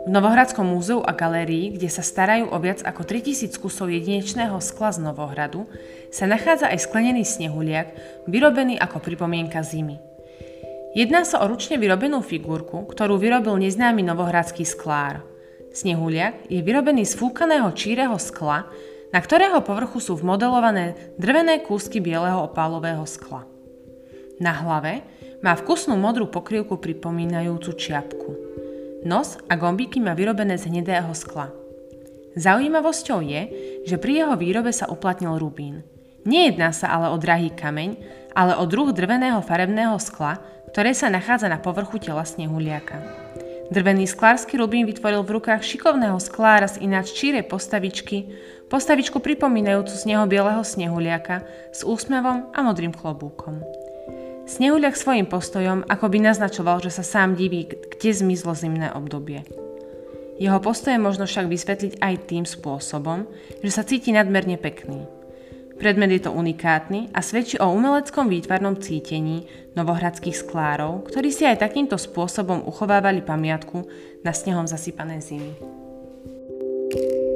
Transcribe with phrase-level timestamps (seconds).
[0.00, 4.96] V Novohradskom múzeu a galérii, kde sa starajú o viac ako 3000 kusov jedinečného skla
[4.96, 5.68] z Novohradu,
[6.08, 7.92] sa nachádza aj sklenený snehuliak,
[8.24, 10.00] vyrobený ako pripomienka zimy.
[10.96, 15.20] Jedná sa o ručne vyrobenú figurku, ktorú vyrobil neznámy novohradský sklár.
[15.76, 18.64] Snehuliak je vyrobený z fúkaného číreho skla,
[19.12, 23.44] na ktorého povrchu sú vmodelované drvené kúsky bieleho opálového skla.
[24.40, 25.04] Na hlave
[25.40, 28.30] má vkusnú modrú pokrývku pripomínajúcu čiapku.
[29.08, 31.48] Nos a gombíky má vyrobené z hnedého skla.
[32.36, 33.42] Zaujímavosťou je,
[33.88, 35.82] že pri jeho výrobe sa uplatnil rubín.
[36.28, 37.96] Nejedná sa ale o drahý kameň,
[38.36, 40.36] ale o druh drveného farebného skla,
[40.70, 43.00] ktoré sa nachádza na povrchu tela snehuliaka.
[43.72, 48.28] Drvený sklársky rubín vytvoril v rukách šikovného sklára z ináč čírej postavičky,
[48.68, 53.62] postavičku pripomínajúcu z neho bieleho snehuliaka s úsmevom a modrým klobúkom.
[54.50, 59.46] Snehuliak svojim postojom ako by naznačoval, že sa sám diví, kde zmizlo zimné obdobie.
[60.42, 63.30] Jeho postoje možno však vysvetliť aj tým spôsobom,
[63.62, 65.06] že sa cíti nadmerne pekný.
[65.78, 69.46] Predmet je to unikátny a svedčí o umeleckom výtvarnom cítení
[69.78, 73.86] novohradských sklárov, ktorí si aj takýmto spôsobom uchovávali pamiatku
[74.26, 75.54] na snehom zasypané zimy.
[76.90, 77.29] thank you